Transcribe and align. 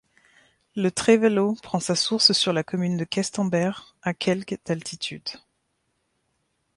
Le 0.75 0.89
Trévelo 0.89 1.53
prend 1.61 1.79
sa 1.79 1.93
source 1.93 2.31
sur 2.31 2.53
la 2.53 2.63
commune 2.63 2.97
de 2.97 3.03
Questembert, 3.03 3.95
à 4.01 4.15
quelque 4.15 4.55
d'altitude. 4.65 5.29